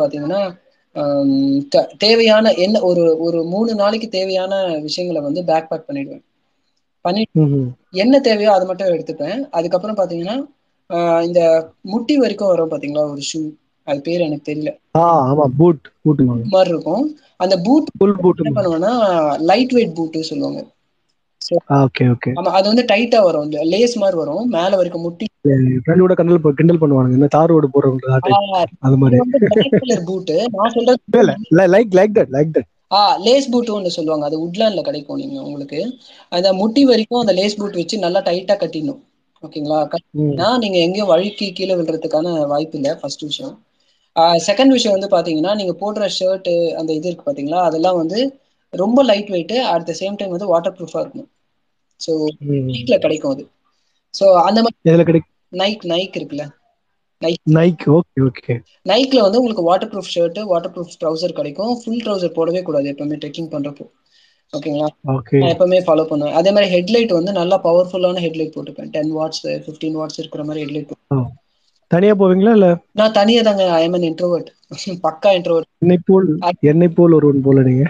[1.69, 6.23] த- தேவையான என்ன ஒரு ஒரு மூணு நாளைக்கு தேவையான விஷயங்களை வந்து பேக் பேக் பண்ணிடுவேன்.
[7.01, 7.67] பண்ணி ம்ஹும்.
[7.91, 9.39] என்ன தேவையோ அதை மட்டும் எடுத்துப்பேன்.
[9.51, 10.45] அதுக்கப்புறம் பாத்தீங்கன்னா
[10.89, 11.41] ஆஹ் இந்த
[11.81, 13.41] முட்டி வரைக்கும் வரும் பாத்தீங்களா ஒரு ஷூ
[13.83, 14.69] அது பேர் எனக்கு தெரியல.
[16.43, 17.17] மாதிரி இருக்கும்.
[17.39, 17.89] அந்த பூட்
[18.41, 18.93] என்ன பண்ணுவேன்னா
[19.49, 20.61] லைட் வெயிட் பூட்டு சொல்லுவாங்க.
[21.85, 23.49] ஓகே ஓகே ஆமா அது வந்து டைட்டா வரும்.
[23.73, 24.43] லேஸ் மாதிரி வரும்.
[24.57, 25.25] மேல வரைக்கும் முட்டி
[25.85, 28.19] ஃப்ரெண்டோட கண்டல் கிண்டல் பண்ணுவாங்க இந்த தார் ரோடு போறவங்க
[28.87, 29.17] அது மாதிரி.
[30.09, 31.19] பூட்டு நான் சொல்றது
[31.51, 34.25] இல்ல like like that like that ah lace boot ஒன்று சொல்லுவாங்க.
[34.29, 35.79] அது உட்லாண்ட்ல கிடைக்கும் நீங்க உங்களுக்கு.
[36.37, 38.99] அந்த முட்டி வரைக்கும் அந்த லேஸ் பூட் வச்சு நல்லா டைட்டா கட்டிடணும்.
[39.43, 39.79] ஓகேங்களா?
[39.93, 43.55] கட்டினா நீங்க எங்கேயும் வழுக்கி கீழே விழுறதுக்கான வாய்ப்பு இல்லை ஃபர்ஸ்ட் விஷயம்.
[44.47, 47.61] செகண்ட் விஷயம் வந்து பாத்தீங்கன்னா நீங்க போடுற ஷர்ட் அந்த இது இருக்கு பாத்தீங்களா?
[47.61, 48.19] அதெல்லாம் வந்து
[48.73, 51.29] ரொம்ப light weight at the same time வந்து வாட்டர் ப்ரூஃபா இருக்கும்
[51.99, 52.11] ஸோ
[52.69, 53.43] நைக்ல கிடைக்கும் அது.
[54.13, 54.77] ஸோ அந்த மாதிரி
[55.53, 56.45] நைக் நைக் இருக்குல்ல?
[57.57, 58.53] நைக் ஓகே ஓகே
[58.85, 61.73] நைக்ல வந்து உங்களுக்கு waterproof shirt waterproof trouser கிடைக்கும்.
[61.81, 63.85] ஃபுல் ட்ரௌசர் போடவே கூடாது எப்பவுமே ட்ரெக்கிங் பண்றப்போ.
[64.53, 64.87] ஓகேங்களா?
[65.13, 66.35] ஓகே நான் எப்பவுமே ஃபாலோ பண்ணுவேன்.
[66.39, 68.91] அதே மாதிரி ஹெட்லைட் வந்து நல்லா பவர்ஃபுல்லான ஹெட்லைட் போட்டுப்பேன்.
[68.95, 70.91] டென் வாட்ஸ் ஃபிஃப்டீன் வாட்ஸ் இருக்கிற மாதிரி ஹெட்லைட்
[71.93, 72.67] தனியா போவீங்களா இல்ல?
[72.99, 74.49] நான் தனியா தாங்க ஐ எம் இன்ட்ரோவர்ட்
[75.05, 76.27] பக்கா இன்ட்ரோவர்ட் என்னை போல்
[76.71, 77.83] என்னை போல் ஒருவன் போல நீங்க.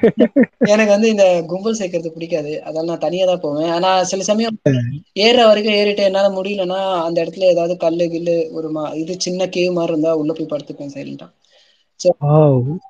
[0.74, 2.54] எனக்கு வந்து இந்த கும்பல் சேர்க்கறது பிடிக்காது.
[2.64, 3.70] அதனால நான் தனியா தான் போவேன்.
[3.76, 4.58] ஆனா சில சமயம்
[5.26, 8.70] ஏற வரைக்கும் ஏறிட்டு என்னால முடியலன்னா அந்த இடத்துல ஏதாவது கல்லு கில்லு ஒரு
[9.04, 11.28] இது சின்ன கேவ் மாதிரி இருந்தா உள்ள போய் படுத்துப்பேன் சைலண்டா.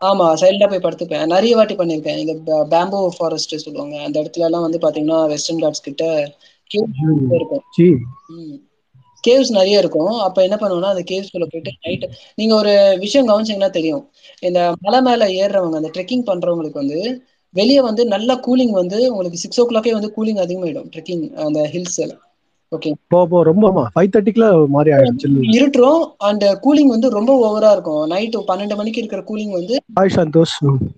[0.10, 1.26] ஆமா சைலண்டா போய் படுத்துப்பேன்.
[1.34, 2.34] நிறைய வாட்டி பண்ணிருக்கேன் இந்த
[2.74, 3.96] பேம்போ ஃபாரஸ்ட் சொல்லுவாங்க.
[4.08, 6.06] அந்த இடத்துல எல்லாம் வந்து பாத்தீங்கன்னா வெஸ்டர்ன் காட்ஸ் கிட்ட
[6.72, 7.64] இருக்கும்.
[9.24, 10.14] கேவ்ஸ் நிறைய இருக்கும்.
[10.20, 14.04] அப்ப என்ன பண்ணுவோம்னா அந்த கேவ்ஸ்குள்ள போயிட்டு நைட் நீங்க ஒரு விஷயம் கவனிச்சீங்கன்னா தெரியும்.
[14.44, 17.00] இந்த மலை மேல ஏறுறவங்க அந்த ட்ரெக்கிங் பண்றவங்களுக்கு வந்து
[17.54, 22.00] வெளியே வந்து நல்ல கூலிங் வந்து உங்களுக்கு சிக்ஸ் ஓ கிளாக்கே வந்து கூலிங் அதிகமாயிடும் ட்ரெக்கிங் அந்த ஹில்ஸ்
[22.06, 22.22] எல்லாம்
[23.14, 28.46] போ போ ரொம்ப ஃபைவ் தேர்ட்டிக்குல மாறி ஆயிடுச்சு இருட்டுரும் அண்ட் கூலிங் வந்து ரொம்ப ஓவரா இருக்கும்.
[28.52, 30.56] பன்னெண்டு மணிக்கு இருக்கிற கூலிங் வந்து ஹாய் சந்தோஷ்.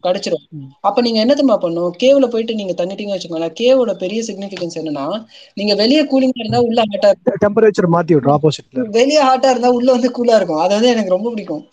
[0.07, 0.43] கிடைச்சிரும்.
[0.89, 1.93] அப்ப நீங்க என்ன தெரியுமா பண்ணும்?
[2.03, 3.55] கேவ்ல போயிட்டு நீங்க தங்கிட்டீங்க வச்சுக்கோங்களேன்.
[3.61, 5.07] கேவோட பெரிய சிக்னிபிகன்ஸ் என்னன்னா
[5.53, 7.39] நீங்க வெளியே கூலிங்கா இருந்தா உள்ள ஹாட்டா இருக்கும்.
[7.45, 10.63] டெம்பரேச்சர் மாத்தி விட்ரும் ஆப்போசிட்ல வெளியே ஹாட்டா இருந்தா உள்ள வந்து கூலா இருக்கும்.
[10.65, 11.65] அது வந்து எனக்கு ரொம்ப பிடிக்கும்.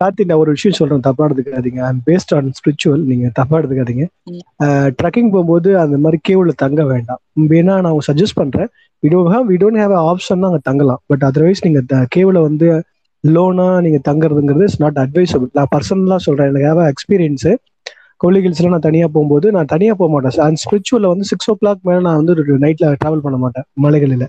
[0.00, 1.00] கார்த்தி நான் ஒரு விஷயம் சொல்றேன்.
[1.06, 1.80] தப்பா எடுத்துக்காதீங்க.
[2.08, 4.04] பேஸ்ட் ஆன் ஸ்பிரிச்சுவல் நீங்க தப்பா எடுத்துக்காதீங்க.
[4.98, 7.20] ட்ரக்கிங் போகும்போது அந்த மாதிரி கேவ்ல தங்க வேண்டாம்.
[7.52, 8.70] வேணா நான் சஜஸ்ட் பண்றேன்.
[9.02, 11.00] We don't have we don't have option அங்கே தங்கலாம்.
[11.10, 11.80] பட் அதர்வைஸ் நீங்க
[12.16, 12.68] கேவ்ல வந்து
[13.24, 16.48] லோனா நீங்க தங்குறதுங்கிறது இட்ஸ் நாட் அட்வைசபிள் நான் பர்சனலா சொல்றேன்.
[16.50, 17.48] எனக்கு ஹேவ் எக்ஸ்பீரியன்ஸ்
[18.22, 20.44] கோலி ஹில்ஸ்ல நான் தனியா போகும்போது நான் தனியா போக மாட்டேன்.
[20.46, 23.66] அண்ட் ஸ்பிரிச்சுவல்ல வந்து சிக்ஸ் ஓ கிளாக் மேல நான் வந்து நைட்ல டிராவல் பண்ண மாட்டேன்.
[23.84, 24.26] மலைகளில.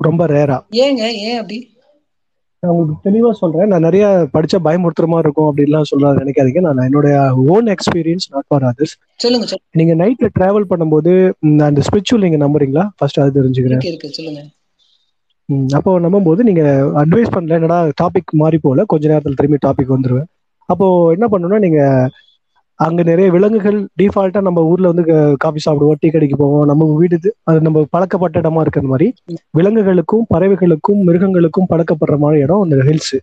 [0.00, 1.58] ரொம்ப ரேரா ஏங்க ஏன் அப்படி?
[2.62, 3.70] நான் உங்களுக்கு தெளிவா சொல்றேன்.
[3.70, 4.04] நான் நிறைய
[4.34, 6.60] படிச்சா பயமுறுத்துற மாதிரி இருக்கும் அப்படின்லாம் சொல்ல நினைக்காதீங்க.
[6.66, 7.14] நான் என்னுடைய
[7.54, 9.46] own experience not for others சொல்லுங்க
[9.80, 11.12] நீங்க நைட்ல டிராவல் பண்ணும்போது
[11.68, 12.84] அந்த ஸ்பிரிச்சுவல் நீங்க நம்புறீங்களா?
[12.98, 13.82] ஃபர்ஸ்ட் அது தெரிஞ்சுக்கிறேன்.
[15.78, 16.62] அப்போ நம்பும்போது நீங்க
[17.02, 20.28] அட்வைஸ் பண்ணல என்னடா டாபிக் மாறி போல கொஞ்ச நேரத்துல திரும்பி டாபிக் வந்துருவேன்.
[20.68, 21.80] அப்போ என்ன பண்ணணும்னா நீங்க
[22.84, 25.04] அங்க நிறைய விலங்குகள் டிஃபால்ட்டா நம்ம ஊர்ல வந்து
[25.42, 26.64] காஃபி சாப்பிடுவோம் டீ கடைக்கு போவோம்.
[26.70, 27.16] நம்ம வீடு
[27.50, 29.06] அது நம்ம பழக்கப்பட்ட இடமா இருக்கிற மாதிரி
[29.58, 33.14] விலங்குகளுக்கும் பறவைகளுக்கும் மிருகங்களுக்கும் பழக்கப்படுற மாதிரி இடம் அந்த ஹில்ஸ்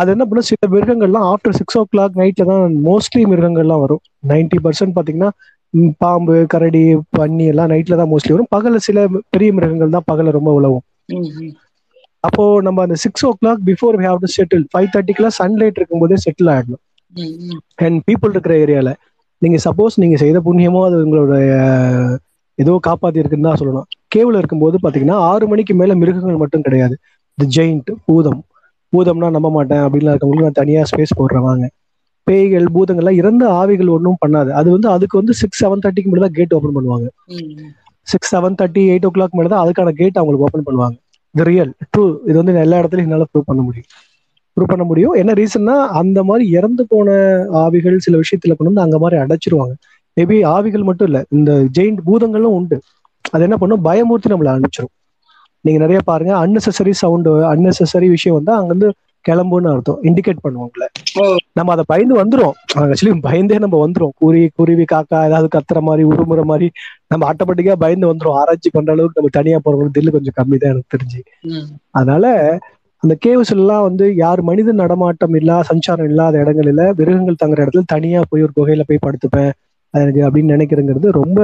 [0.00, 0.48] அது என்ன பண்ணும்?
[0.50, 4.02] சில மிருகங்கள்லாம் ஆஃப்டர் சிக்ஸ் ஓ கிளாக் நைட்ல தான் மோஸ்ட்லி மிருகங்கள்லாம் வரும்.
[4.30, 5.30] நைன்டி பர்சன்ட் பாத்தீங்கன்னா
[6.02, 6.82] பாம்பு கரடி
[7.18, 8.50] பன்னி எல்லாம் நைட்ல தான் மோஸ்ட்லி வரும்.
[8.56, 10.84] பகல்ல சில பெரிய மிருகங்கள் தான் பகல்ல ரொம்ப உழவும்.
[12.28, 16.82] அப்போ நம்ம அந்த six o'clock before have to settle five தேர்ட்டிக்குலாம் sunlight இருக்கும்போதே செட்டில் ஆயிடணும்.
[17.84, 18.90] அண்ட் பீப்புள் இருக்கிற ஏரியால
[19.42, 21.34] நீங்க சப்போஸ் நீங்க செய்த புண்ணியமோ அது உங்களோட
[22.58, 23.86] ஏதோ காப்பாத்தி இருக்குன்னு தான் சொல்லணும்.
[24.14, 26.94] கேவ்ல இருக்கும்போது பாத்தீங்கன்னா ஆறு மணிக்கு மேல மிருகங்கள் மட்டும் கிடையாது.
[27.34, 28.40] இந்த ஜெயிண்ட் பூதம்.
[28.92, 31.66] பூதம்னா நம்ப மாட்டேன் அப்படின்லாம் இருக்கவங்களுக்கு நான் தனியா ஸ்பேஸ் போடுறேன் வாங்க
[32.26, 34.50] பேய்கள் பூதங்கள்லாம் இறந்த ஆவிகள் ஒன்றும் பண்ணாது.
[34.58, 37.06] அது வந்து அதுக்கு வந்து சிக்ஸ் செவன் தேர்ட்டிக்கு மேலே தான் கேட் ஓப்பன் பண்ணுவாங்க.
[38.06, 40.96] Six seven thirty eight o'clock மேலே தான் அதுக்கான கேட் அவங்களுக்கு ஓப்பன் பண்ணுவாங்க.
[41.34, 43.88] இது ரியல் ட்ரூ இது வந்து எல்லா இடத்துலையும் என்னால் ப்ரூவ் பண்ண முடியும்.
[44.56, 45.12] ப்ரூவ் பண்ண முடியும்.
[45.12, 47.08] என்ன ரீசன்னா அந்த மாதிரி இறந்து போன
[47.64, 49.74] ஆவிகள் சில விஷயத்துல கொண்டு வந்து அங்க மாதிரி அடைச்சிருவாங்க.
[50.16, 52.78] மேபி ஆவிகள் மட்டும் இல்ல இந்த ஜெயிண்ட் பூதங்களும் உண்டு.
[53.24, 53.84] அது என்ன பண்ணும்?
[53.84, 54.94] பயமூர்த்தி நம்மளை அனுப்பிச்சிரும்.
[55.64, 58.88] நீங்க நிறைய பாருங்க அன்னெசரி சவுண்டு அன்னெசரி விஷயம் வந்து அங்க இருந்து
[59.24, 59.98] கிளம்புன்னு அர்த்தம்.
[60.02, 60.86] இண்டிகேட் பண்ணுவாங்கல்ல.
[61.54, 62.54] நம்ம அதை பயந்து வந்துரும்.
[62.80, 64.12] ஆக்சுவலி பயந்தே நம்ம வந்துரும்.
[64.20, 66.68] குருவி குருவி காக்கா ஏதாவது கத்துற மாதிரி உருமுறை மாதிரி
[67.06, 68.38] நம்ம ஆட்டோமேட்டிக்கா பயந்து வந்துரும்.
[68.40, 71.20] ஆராய்ச்சி பண்ற அளவுக்கு நம்ம தனியா போறவங்களுக்கு தில்லு கொஞ்சம் கம்மி தான் எனக்கு தெரிஞ்சு.
[71.90, 72.26] அதனால
[73.02, 78.20] அந்த கேவ்ஸ் எல்லாம் வந்து யார் மனித நடமாட்டம் இல்லா சஞ்சாரம் இல்லாத இடங்களில் மிருகங்கள் தங்குற இடத்துல தனியா
[78.30, 79.52] போய் ஒரு குகையில போய் படுத்துப்பேன்.
[79.94, 81.40] அது எனக்கு அப்படின்னு நினைக்கிறேங்கிறது ரொம்ப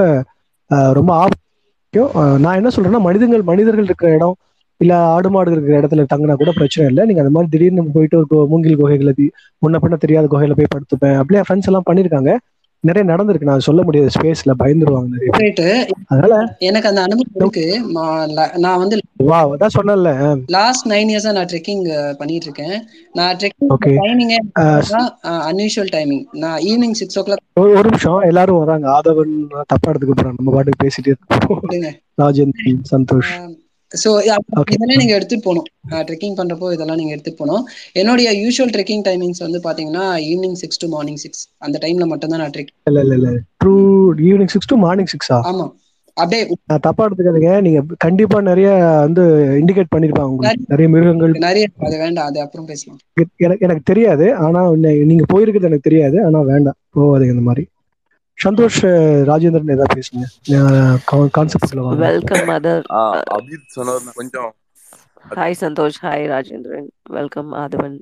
[0.98, 2.12] ரொம்ப ஆபத்தியம்
[2.44, 4.36] நான் என்ன சொல்றேன்னா மனிதங்கள் மனிதர்கள் இருக்கிற இடம்
[4.80, 7.02] இல்ல ஆடு மாடு இருக்கிற இடத்துல தங்கினா கூட பிரச்சனை இல்லை.
[7.08, 9.12] நீங்க அந்த மாதிரி திடீர்னு போயிட்டு ஒரு மூங்கில் குகைகளை
[9.62, 11.16] முன்ன பின்ன தெரியாத குகையில போய் படுத்துப்பேன்.
[11.20, 12.32] அப்படியே ஃப்ரெண்ட்ஸ் எல்லாம் பண்ணியிருக்காங்க
[12.86, 13.48] நிறைய நடந்திருக்கு.
[13.50, 16.34] நான் சொல்ல முடியாது ஸ்பேஸ்ல பயந்துருவாங்க நிறைய அதனால
[16.68, 17.64] எனக்கு அந்த அனுபவம் இருக்கு.
[18.64, 18.96] நான் வந்து
[19.30, 20.10] வா அதான் சொன்னேன்ல.
[20.56, 21.82] லாஸ்ட் நைன் இயர்ஸா நான் ட்ரெக்கிங்
[22.20, 22.76] பண்ணிட்டு இருக்கேன்
[23.18, 23.72] நான் ட்ரெக்கிங்.
[24.04, 24.38] டைமிங்கே
[25.50, 28.20] அன்யூஷுவல் டைமிங் நான் ஈவினிங் சிக்ஸ் ஓ கிளாக் ஒரு நிமிஷம்.
[28.30, 28.86] எல்லாரும் வராங்க.
[28.96, 29.34] ஆதவன்
[29.72, 31.64] தப்பா எடுத்துக்க போறாங்க நம்ம பாட்டுக்கு பேசிட்டே இருக்கோம்
[32.22, 33.32] ராஜேந்திரன் சந்தோஷ்.
[33.92, 34.10] ஸோ.
[34.72, 35.68] இதெல்லாம் நீங்க எடுத்துட்டு போகணும்.
[36.08, 37.62] ட்ரெக்கிங் பண்றப்போ இதெல்லாம் நீங்க எடுத்துட்டு போகணும்.
[37.92, 42.40] என்னுடைய யூஷுவல் ட்ரெக்கிங் டைமிங்ஸ் வந்து பாத்தீங்கன்னா evening six to morning six அந்த டைம்ல மட்டும் தான்
[42.40, 43.30] நான் ட்ரெக் இல்ல இல்ல இல்ல.
[43.62, 43.74] Through
[44.28, 45.66] evening six to morning சிக்ஸா ஆமா.
[46.16, 47.50] அப்படியே நான் தப்பா எடுத்துக்காதீங்க.
[47.60, 48.68] நீங்க கண்டிப்பா நிறைய
[49.00, 49.24] வந்து
[49.58, 50.64] இண்டிகேட் பண்ணிருப்பாங்க உங்களுக்கு.
[50.68, 51.32] நிறைய மிருகங்கள்.
[51.44, 52.26] நிறைய அது வேண்டாம்.
[52.26, 52.98] அது அப்புறம் பேசலாம்.
[53.38, 54.34] எனக்கு எனக்கு தெரியாது.
[54.38, 54.60] ஆனா
[55.06, 56.18] நீங்க போயிருக்கிறது எனக்கு தெரியாது.
[56.24, 56.78] ஆனா வேண்டாம்.
[56.96, 57.64] போகாதீங்க இந்த மாதிரி.
[58.38, 58.80] சந்தோஷ்
[59.28, 60.26] ராஜேந்திரன் ஏதாவது பேசுங்க.
[61.36, 62.00] கான்செப்ட்ல வாங்க.
[62.06, 63.00] வெல்கம் மதர் ஆ,
[63.36, 64.50] அபிஜித் சொன்னது கொஞ்சம்
[65.30, 65.98] hi Santosh.
[66.02, 66.86] Hi Rajendran.
[67.10, 67.96] Welcome Aadhavan.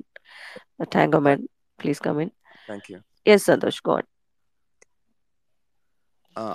[0.95, 1.43] Tango man
[1.79, 2.33] please come in
[2.67, 4.07] thank you yes Santosh got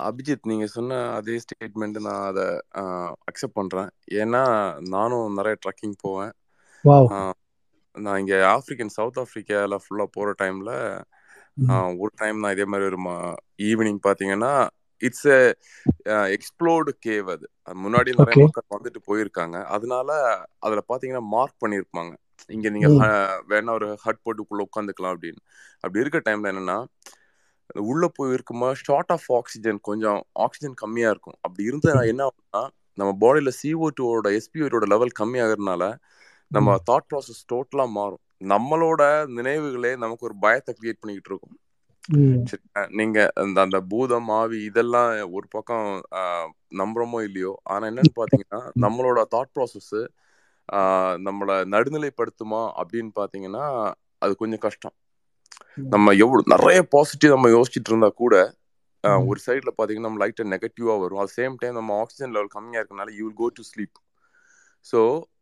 [0.07, 2.45] Abhijit நீங்க சொன்ன அதே ஸ்டேட்மெண்ட் நான் அதை
[3.29, 3.89] அக்செப்ட் பண்றேன்.
[4.11, 4.43] ஏன்னா
[4.89, 6.33] நானும் நிறைய ட்ரக்கிங் போவேன்.
[7.95, 10.71] நான் இங்க ஆப்பிரிக்கன் சவுத் ஆப்பிரிக்கால ஃபுல்லா போற டைம்ல.
[12.01, 12.99] ஒரு டைம் நான் இதே மாதிரி ஒரு
[13.69, 14.53] ஈவினிங் பாத்தீங்கன்னா
[15.01, 15.29] இட்ஸ்
[16.35, 17.45] எக்ஸ்ப்ளோர்டு கேவ் அது.
[17.75, 19.57] முன்னாடி நிறைய மக்கள் வந்துட்டு போயிருக்காங்க.
[19.75, 20.09] அதனால
[20.59, 22.13] அதுல பாத்தீங்கன்னா மார்க் பண்ணியிருப்பாங்க
[22.49, 22.87] இங்க நீங்க
[23.49, 25.41] வேணா ஒரு ஹட் போட்டுக்குள்ள உட்காந்துக்கலாம் அப்படின்னு.
[25.83, 26.77] அப்படி இருக்க டைம்ல என்னன்னா
[27.83, 31.37] உள்ள போய் இருக்குமா ஷார்ட் ஆஃப் ஆக்சிஜன் கொஞ்சம் ஆக்சிஜன் கம்மியா இருக்கும்.
[31.41, 31.93] அப்படி இருந்தா.
[32.11, 32.61] என்ன ஆகும்னா
[32.97, 35.83] நம்ம பாடியில CO2 டூவோட எஸ்பிஓட லெவல் கம்மியாகிறதுனால
[36.51, 36.75] நம்ம.
[36.89, 38.22] தாட் ப்ராசஸ் டோட்டலா மாறும்.
[38.43, 39.01] நம்மளோட
[39.37, 41.55] நினைவுகளே நமக்கு ஒரு பயத்தை கிரியேட் பண்ணிக்கிட்டு இருக்கும்.
[42.99, 45.87] நீங்க அந்த அந்த பூதம் ஆவி இதெல்லாம் ஒரு பக்கம்
[46.81, 47.53] நம்புறோமோ இல்லையோ?
[47.71, 49.93] ஆனா என்னன்னு பாத்தீங்கன்னா நம்மளோட தாட் ப்ராசஸ்
[51.27, 53.63] நம்மள நடுநிலைப்படுத்துமா அப்படின்னு பாத்தீங்கன்னா
[54.21, 54.95] அது கொஞ்சம் கஷ்டம்.
[55.87, 58.35] நம்ம எவ்வளவு நிறைய பாசிட்டிவ் நம்ம யோசிச்சுட்டு இருந்தா கூட.
[59.27, 61.21] ஒரு சைட்ல பாத்தீங்கன்னா நம்ம லைட்டா நெகட்டிவா வரும்.
[61.23, 63.97] அட் சேம் டைம் நம்ம ஆக்சிஜன் லெவல் கம்மியா இருக்கனால you will go to sleep
[64.85, 64.99] so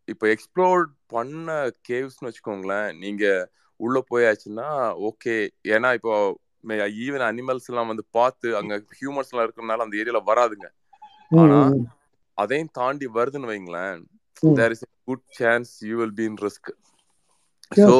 [0.07, 1.49] இப்போ எக்ஸ்ப்ளோர் பண்ண
[1.89, 3.25] கேவ்ஸ்னு வச்சுக்கோங்களேன் நீங்க
[3.79, 4.67] உள்ள போயாச்சுன்னா
[5.09, 5.35] ஓகே
[5.67, 6.13] ஏன்னா இப்போ
[7.03, 10.67] ஈவன் அனிமல்ஸ் எல்லாம் வந்து பார்த்து அங்க ஹியூமன்ஸ் எல்லாம் இருக்கறனால அந்த ஏரியால வராதுங்க.
[11.31, 11.57] ஆனா.
[12.37, 13.99] அதையும் தாண்டி வருதுன்னு வைங்களேன்.
[14.57, 16.71] There is good chance you will be in risk
[17.81, 17.95] so.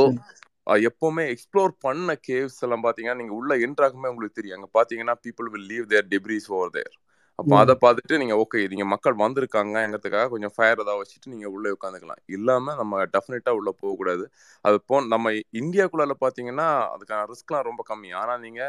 [0.86, 5.70] எப்பவுமே எக்ஸ்ப்ளோர் பண்ண கேவ்ஸ் எல்லாம் பாத்தீங்கன்னா நீங்க உள்ள என்ட்ராகுமே உங்களுக்கு தெரியும் அங்க பாத்தீங்கன்னா people will
[5.72, 6.94] leave their debris over there
[7.41, 7.56] அப்போ.
[7.62, 12.21] அதை பார்த்துட்டு நீங்க ஓகே நீங்க மக்கள் வந்திருக்காங்கங்கிறதுக்காக கொஞ்சம் ஃபயர் ஏதாவது வச்சுட்டு நீங்க உள்ள உட்காந்துக்கலாம்.
[12.36, 14.23] இல்லாம நம்ம டெஃபினட்டா உள்ள போகக்கூடாது.
[14.65, 18.12] அது போ நம்ம இந்தியாக்குள்ள பாத்தீங்கன்னா அதுக்கான ரிஸ்க்லாம் ரொம்ப கம்மி.
[18.21, 18.62] ஆனா நீங்க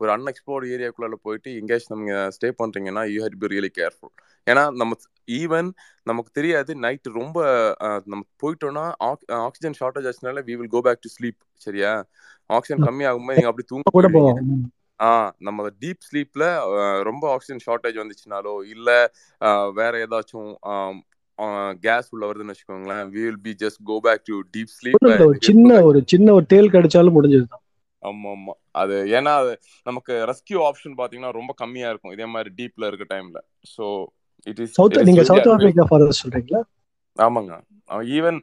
[0.00, 4.12] ஒரு அன்எக்ஸ்ப்ளோர்ட் ஏரியாக்குள்ள போயிட்டு எங்கேயாச்சும் நீங்க ஸ்டே பண்றீங்கன்னா you had be really careful
[4.46, 4.92] ஏன்னா நம்ம
[5.38, 5.68] ஈவன்
[6.06, 7.38] நமக்கு தெரியாது நைட் ரொம்ப
[8.06, 8.84] நம்ம போயிட்டோம்னா
[9.40, 11.92] oxygen shortage ஆச்சுனால we will go back to sleep சரியா?
[12.50, 14.08] ஆக்சிஜன் கம்மி ஆகும்போது நீங்க அப்படி தூங்க கூட
[15.00, 15.26] போயிடுவீங்க போவோம் ம்.
[15.28, 16.44] ஆ நம்ம டீப் ஸ்லீப்ல
[17.02, 18.88] ரொம்ப ஆக்சிஜன் ஷார்டேஜ் வந்துச்சுனாலோ இல்ல
[19.74, 20.50] வேற ஏதாச்சும்
[21.82, 25.06] கேஸ் உள்ள வருதுன்னு வச்சுக்கோங்களேன் we will be just go back to deep sleep
[25.42, 27.64] சின்ன ஒரு சின்ன ஒரு தேல் கடிச்சாலும் முடிஞ்சதுதான்
[28.02, 29.52] ஆமா ஆமா அது ஏன்னா அது
[29.86, 32.12] நமக்கு ரெஸ்கியூ ஆப்ஷன் பாத்தீங்கன்னா ரொம்ப கம்மியா இருக்கும்.
[32.12, 33.86] இதே மாதிரி டீப்ல இருக்க டைம்ல சோ
[34.46, 36.60] இட் இஸ் சவுத் நீங்க சவுத் ஆப்பிரிக்கா ஃபாரஸ்ட் சொல்றீங்களா?
[37.16, 37.54] ஆமாங்க.
[38.12, 38.38] ஈவன்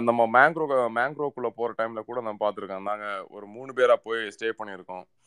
[0.00, 2.86] நம்ம மேங்க்ரோ மேங்க்ரோக்குள்ள போற டைம்ல கூட நான் பாத்திருக்கேன்.
[2.90, 5.04] நாங்க ஒரு மூணு பேரா போய் ஸ்டே பண்ணியிருக்கோம்.
[5.04, 5.06] ம்.
[5.06, 5.25] ஈவன்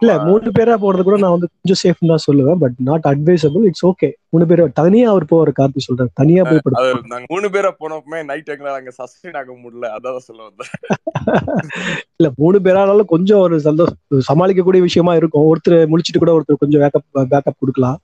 [0.00, 3.84] இல்ல மூணு பேரா போறது கூட நான் வந்து கொஞ்சம் சேஃப் தான் சொல்லுவேன் but not advisable it's
[3.90, 6.62] okay மூணு பேர் தனியா அவர் போவார் கார்த்தி சொல்றாரு தனியா போய்
[7.08, 10.72] நாங்க மூணு பேரா போனப்பமே நைட் எங்களால அங்க சஸ்டைன் ஆக முடியல அதான் சொல்ல வந்தேன்.
[12.18, 13.98] இல்ல மூணு பேரானாலும் கொஞ்சம் ஒரு சந்தோஷம்
[14.28, 15.46] சமாளிக்கக்கூடிய விஷயமா இருக்கும்.
[15.50, 17.98] ஒருத்தர் முடிச்சிட்டு கூட ஒருத்தர் கொஞ்சம் பேக்கப் பேக்கப் கொடுக்கலாம்.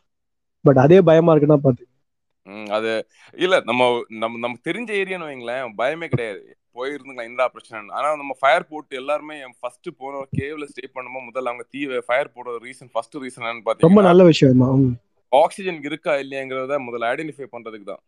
[0.64, 1.84] பட் அதே பயமா இருக்குன்னா பாத்து
[2.76, 2.90] அது
[3.34, 3.82] இல்ல நம்ம
[4.20, 6.40] நம்ம நமக்கு தெரிஞ்ச ஏரியான்னு வைங்களேன் பயமே கிடையாது.
[6.78, 11.66] போயிருந்துக்கலாம் இந்த பிரச்சனை ஆனா நம்ம ஃபயர் போட்டு எல்லாருமே ஃபர்ஸ்ட் போன கேவ்ல ஸ்டே பண்ணும்போது முதல்ல அவங்க
[11.74, 14.64] தீ ஃபயர் போடுற ரீசன் ஃபர்ஸ்ட் ரீசன் என்னன்னு ரொம்ப பாத்தீங்கன்னா நல்ல விஷயம்.
[15.32, 18.02] ஆக்சிஜன் இருக்கா இல்லையாங்கிறத முதல்ல ஐடென்டிஃபை பண்றதுக்கு தான்.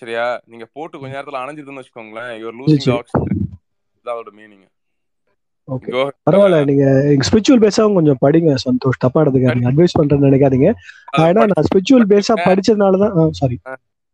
[0.00, 0.24] சரியா?
[0.52, 2.96] நீங்க போட்டு கொஞ்ச நேரத்துல அணைஞ்சதுன்னு வச்சுக்கோங்களேன் யுவர் லூசிங்.
[2.96, 3.44] ஆக்சிஜன்
[4.04, 4.64] அதோட மீனிங்
[5.68, 5.92] ஓகே
[6.26, 6.84] பரவாயில்ல நீங்க
[7.28, 8.98] ஸ்பிரிச்சுவல் பேஸாவும் கொஞ்சம் படிங்க சந்தோஷ்.
[9.04, 10.68] தப்பா எடுத்துக்காதீங்க அட்வைஸ் பண்றேன்னு நினைக்காதீங்க.
[11.28, 13.56] ஏன்னா நான் ஸ்பிரிச்சுவல் பேஸா படிச்சதுனாலதான் சாரி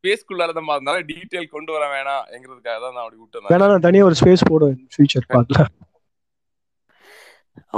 [0.05, 4.17] ஸ்பேஸ்க்குள்ளார நம்ம அதனால டீடைல் கொண்டு வர வேணாம்ங்கிறதுக்காக தான் நான் அப்படி விட்டேன் வேணா நான் தனியா ஒரு
[4.21, 5.71] ஸ்பேஸ் போடுவேன் ஃபியூச்சர் பார்க்கலாம்.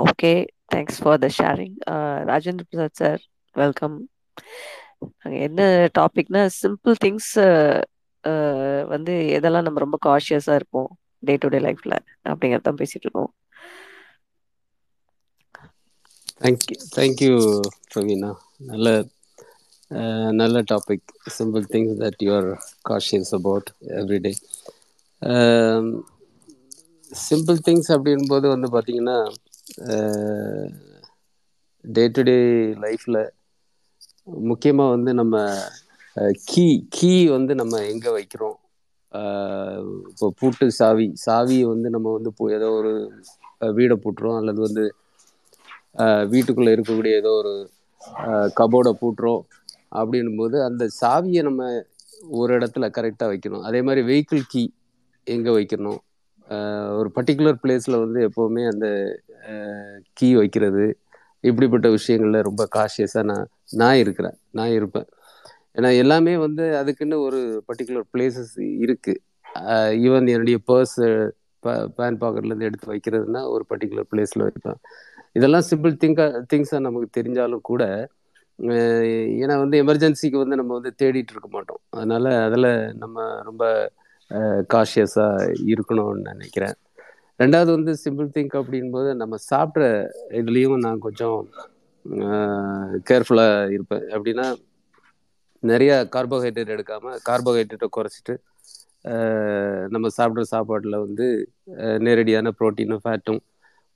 [0.02, 0.30] Okay
[0.72, 1.76] thanks for the sharing
[2.30, 3.20] Rajendra Prasad sir
[3.56, 3.96] welcome
[5.46, 5.60] என்ன
[5.98, 7.32] டாபிக்னா சிம்பிள் திங்ஸ்
[8.94, 10.90] வந்து எதெல்லாம் நம்ம ரொம்ப காஷியஸா இருப்போம்
[11.22, 11.94] டே டு டே லைஃப்ல
[12.30, 13.30] அப்படிங்கறத தான் பேசிட்டு இருக்கோம்.
[16.42, 17.34] தேங்க்யூ தேங்க்யூ
[17.92, 18.30] பிரவீனா
[18.72, 18.88] நல்ல
[19.98, 22.48] Uh, நல்ல topic simple things that you are
[22.88, 24.32] cautious about everyday
[27.10, 29.18] simple things அப்படின்போது வந்து பார்த்தீங்கன்னா
[31.84, 32.36] டே uh, டு டே
[32.84, 33.20] லைஃப்பில்
[34.50, 35.44] முக்கியமாக வந்து நம்ம
[36.16, 38.58] uh, கீ கீ வந்து நம்ம எங்கே வைக்கிறோம்?
[40.10, 41.08] இப்போ பூட்டு சாவி.
[41.26, 42.94] சாவியை வந்து நம்ம வந்து ஏதோ ஒரு
[43.78, 44.38] வீடை பூட்டுறோம்.
[44.40, 44.84] அல்லது வந்து
[46.32, 47.54] வீட்டுக்குள்ளே இருக்கக்கூடிய ஏதோ ஒரு
[48.60, 49.42] கபோர்டை பூட்டுறோம்.
[50.00, 51.68] அப்படின்னும்போது அந்த சாவியை நம்ம
[52.40, 53.64] ஒரு இடத்துல கரெக்டாக வைக்கணும்.
[53.68, 54.62] அதே மாதிரி வெஹிக்கிள் கீ
[55.26, 56.00] எங்கே வைக்கணும்?
[56.98, 58.86] ஒரு பர்டிகுலர் பிளேஸில் வந்து எப்போவுமே அந்த
[60.18, 60.84] கீ வைக்கிறது
[61.44, 63.48] இப்படிப்பட்ட விஷயங்களில் ரொம்ப காஷியஸாக நான்
[63.80, 64.36] நான் இருக்கிறேன்.
[64.58, 65.08] நான் இருப்பேன்.
[65.76, 68.54] ஏன்னா எல்லாமே வந்து அதுக்குன்னு ஒரு பர்டிகுலர் பிளேசஸ்
[68.84, 69.22] இருக்குது
[70.06, 71.00] ஈவன் என்னுடைய பர்ஸ்
[71.98, 74.78] பேன் பாக்கெட்லேருந்து எடுத்து வைக்கிறதுனா ஒரு பர்டிகுலர் பிளேஸில் வைப்பேன்.
[75.38, 77.82] இதெல்லாம் சிம்பிள் திங்காக திங்ஸாக நமக்கு தெரிஞ்சாலும் கூட
[79.42, 81.82] ஏன்னா வந்து எமர்ஜென்சிக்கு வந்து நம்ம வந்து தேடிட்டு இருக்க மாட்டோம்.
[81.96, 82.70] அதனால அதில்
[83.02, 83.16] நம்ம
[83.48, 83.64] ரொம்ப
[84.74, 86.76] காஷியஸாக இருக்கணும்னு நினைக்கிறேன்.
[87.40, 89.84] ரெண்டாவது வந்து சிம்பிள் திங்க் அப்படின்போது நம்ம சாப்பிட்ற
[90.40, 91.38] இதுலேயும் நான் கொஞ்சம்
[93.08, 94.04] கேர்ஃபுல்லாக இருப்பேன்.
[94.14, 94.46] எப்படின்னா
[95.62, 98.34] நிறைய கார்போஹைட்ரேட் எடுக்காமல் கார்போஹைட்ரேட்டை குறைச்சிட்டு
[99.94, 101.26] நம்ம சாப்பிட்ற சாப்பாட்டில் வந்து
[102.06, 103.40] நேரடியான ப்ரோட்டீனும் ஃபேட்டும்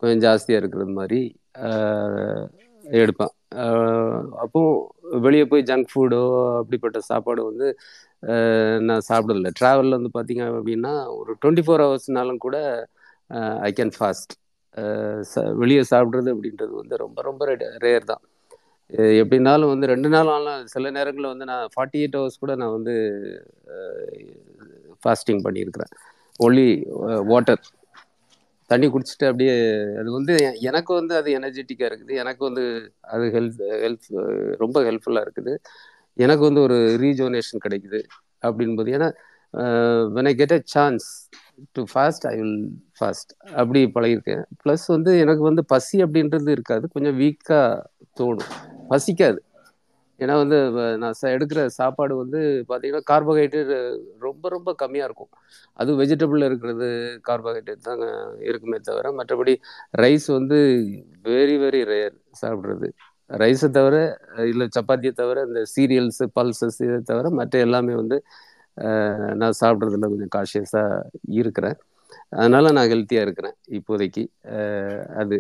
[0.03, 1.21] கொஞ்சம் ஜாஸ்தியாக இருக்கிறது மாதிரி
[3.01, 3.33] எடுப்பேன்.
[4.45, 4.61] அப்போ
[5.27, 6.23] வெளியே போய் ஜங்க் ஃபுட்டோ
[6.61, 7.69] அப்படிப்பட்ட சாப்பாடு வந்து
[8.89, 12.57] நான் சாப்பிடல ட்ராவலில் வந்து பார்த்தீங்க அப்படின்னா ஒரு டுவெண்ட்டி ஃபோர் ஹவர்ஸ்னாலும் கூட
[13.69, 14.35] ஐ கேன் ஃபாஸ்ட்
[15.63, 17.45] வெளியே சாப்பிட்றது அப்படின்றது வந்து ரொம்ப ரொம்ப
[17.87, 18.23] ரேர் தான்.
[19.23, 22.95] எப்படினாலும் வந்து ரெண்டு நாள் ஆனாலும் சில நேரங்களில் வந்து நான் ஃபார்ட்டி எயிட் ஹவர்ஸ் கூட நான் வந்து
[25.03, 25.93] ஃபாஸ்டிங் பண்ணியிருக்கிறேன்.
[26.47, 26.69] ஒன்லி
[27.33, 27.63] வாட்டர்
[28.71, 29.55] தண்ணி குடிச்சிட்டு அப்படியே
[30.01, 30.35] அது வந்து
[30.69, 32.13] எனக்கு வந்து அது எனர்ஜெட்டிக்காக இருக்குது.
[32.23, 32.65] எனக்கு வந்து
[33.09, 34.07] அது ஹெல்ப் ஹெல்ப்
[34.61, 35.55] ரொம்ப ஹெல்ப்ஃபுல்லாக இருக்குது.
[36.17, 38.01] எனக்கு வந்து ஒரு ரீஜோனேஷன் கிடைக்குது
[38.43, 38.91] அப்படின்போது.
[38.97, 39.09] ஏன்னா
[40.15, 41.07] when I get a chance
[41.77, 42.57] to fast I will
[42.99, 46.85] fast அப்படி பழகிருக்கேன் ப்ளஸ் வந்து எனக்கு வந்து பசி அப்படின்றது இருக்காது.
[46.95, 47.69] கொஞ்சம் வீக்காக
[48.17, 48.51] தோணும்.
[48.91, 49.39] பசிக்காது.
[50.19, 50.57] ஏன்னா வந்து
[50.99, 53.73] நான் ச- எடுக்கிற சாப்பாடு வந்து பார்த்தீங்கன்னா கார்போஹைட்ரேட்
[54.21, 55.31] ரொம்ப ரொம்ப கம்மியாக இருக்கும்.
[55.79, 56.89] அது வெஜிடபிள் இருக்கிறது
[57.29, 58.07] கார்போஹைட்ரேட் தாங்க
[58.49, 59.55] இருக்குமே தவிர மற்றபடி
[59.99, 60.59] ரைஸ் வந்து
[61.29, 62.89] வெரி வெரி ரேர் சாப்பிட்றது.
[63.31, 63.97] ரைஸை தவிர
[64.51, 68.17] இல்லை சப்பாத்தியை தவிர இந்த சீரியல்ஸு பல்சஸ் இதை தவிர மற்ற எல்லாமே வந்து
[69.41, 71.09] நான் சாப்பிட்றதுல கொஞ்சம் காஷியஸாக
[71.41, 71.77] இருக்கிறேன்.
[72.35, 74.25] அதனால் நான் ஹெல்த்தியாக இருக்கிறேன் இப்போதைக்கு.
[75.23, 75.37] அது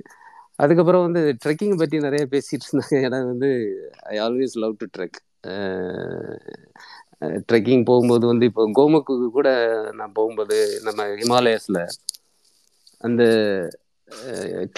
[0.58, 2.94] அதுக்கப்புறம் வந்து ட்ரெக்கிங் பற்றி நிறைய பேசிகிட்டு இருந்தாங்க.
[2.94, 3.48] ஏன்னா வந்து
[4.02, 5.18] I always love to trek
[7.52, 9.48] trekking போகும்போது வந்து இப்போ கோமுக்கு கூட
[9.92, 11.86] நான் போகும்போது நம்ம ஹிமாலயஸில்
[12.98, 13.24] அந்த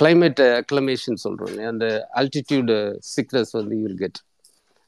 [0.00, 1.68] கிளைமேட் அக்ளமேஷன் சொல்கிறோம் இல்லையா?
[1.68, 4.18] அந்த ஆல்டிடியூடு சிக்னஸ் வந்து யூல் கெட்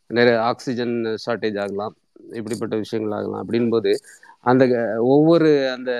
[0.06, 1.96] நிறைய ஆக்சிஜன் ஷார்ட்டேஜ் ஆகலாம்
[2.32, 3.48] இப்படிப்பட்ட விஷயங்கள் ஆகலாம்.
[3.48, 3.94] அப்படின்போது
[4.40, 5.92] அந்த க- ஒவ்வொரு அந்த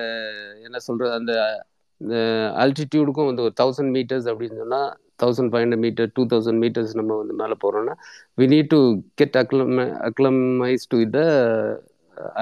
[0.62, 1.64] என்ன சொல்கிறது அந்த
[2.02, 2.16] இந்த
[2.62, 4.90] ஆல்டிடியூடுக்கும் வந்து ஒரு தௌசண்ட் மீட்டர்ஸ் அப்படின்னு சொன்னால்
[5.22, 7.94] thousand five hundred metre two thousand metres நம்ம வந்து மேலே போகிறோம்னா
[8.40, 8.80] we need to
[9.20, 9.76] get acclim
[10.10, 11.20] acclimatise to the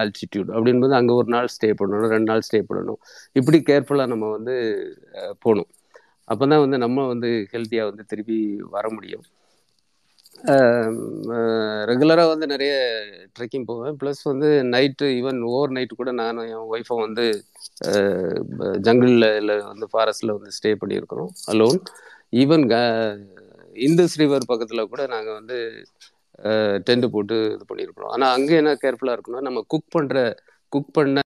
[0.00, 3.00] altitude அப்படின்போது அங்கே ஒரு நாள் ஸ்டே பண்ணணும் ரெண்டு நாள் ஸ்டே பண்ணணும்.
[3.38, 4.54] இப்படி கேர்ஃபுல்லாக நம்ம வந்து
[5.20, 5.70] uh, போகணும்.
[6.28, 8.38] அப்போ தான் வந்து நம்ம வந்து ஹெல்த்தியாக வந்து திருப்பி
[8.74, 9.24] வர முடியும்.
[11.90, 12.72] ரெகுலராக வந்து நிறைய
[13.36, 13.96] ட்ரெக்கிங் போவேன்.
[14.00, 17.24] ப்ளஸ் வந்து நைட்டு ஈவன் ஓவர் நைட்டு கூட நானும் என் ஒய்ஃபும் வந்து
[18.80, 21.80] ஜங்கிளில் இல்லை வந்து ஃபாரஸ்ட்டில் வந்து ஸ்டே பண்ணியிருக்கிறோம் அலோன்
[22.42, 22.66] ஈவன்
[23.76, 25.58] இந்தஸ் ரிவர் பக்கத்தில் கூட நாங்கள் வந்து
[26.86, 28.12] டென்ட் போட்டு இது பண்ணியிருக்கிறோம்.
[28.14, 30.18] ஆனால் அங்கே என்ன கேர்ஃபுல்லாக இருக்கணும் நம்ம குக் பண்ணுற
[30.72, 31.20] குக் பண்ண